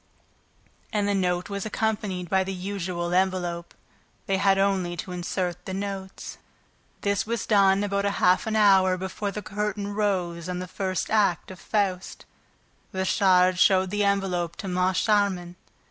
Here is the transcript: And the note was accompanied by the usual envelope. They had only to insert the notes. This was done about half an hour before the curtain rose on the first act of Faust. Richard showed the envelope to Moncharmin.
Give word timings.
And 0.91 1.07
the 1.07 1.13
note 1.13 1.47
was 1.47 1.63
accompanied 1.63 2.27
by 2.27 2.43
the 2.43 2.55
usual 2.55 3.13
envelope. 3.13 3.75
They 4.25 4.37
had 4.37 4.57
only 4.57 4.97
to 4.97 5.11
insert 5.11 5.63
the 5.65 5.75
notes. 5.75 6.39
This 7.01 7.27
was 7.27 7.45
done 7.45 7.83
about 7.83 8.05
half 8.05 8.47
an 8.47 8.55
hour 8.55 8.97
before 8.97 9.29
the 9.29 9.43
curtain 9.43 9.93
rose 9.93 10.49
on 10.49 10.57
the 10.57 10.67
first 10.67 11.11
act 11.11 11.51
of 11.51 11.59
Faust. 11.59 12.25
Richard 12.91 13.59
showed 13.59 13.91
the 13.91 14.03
envelope 14.03 14.55
to 14.55 14.67
Moncharmin. 14.67 15.55